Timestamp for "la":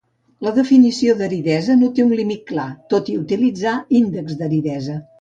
0.45-0.53